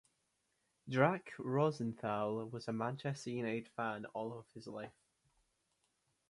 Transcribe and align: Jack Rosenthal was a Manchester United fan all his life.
Jack 0.89 1.31
Rosenthal 1.37 2.47
was 2.49 2.67
a 2.67 2.73
Manchester 2.73 3.29
United 3.29 3.69
fan 3.75 4.07
all 4.15 4.47
his 4.55 4.65
life. 4.65 4.97